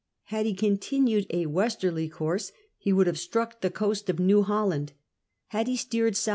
Had 0.33 0.47
he 0.47 0.55
continued 0.55 1.27
a 1.29 1.45
westerly 1.45 2.09
course, 2.09 2.51
he 2.79 2.91
would 2.91 3.05
have 3.05 3.19
struck 3.19 3.61
the 3.61 3.69
coast 3.69 4.09
of 4.09 4.17
New 4.17 4.41
Holland; 4.41 4.93
had 5.49 5.67
he 5.67 5.75
steered 5.77 6.13
S.W. 6.15 6.29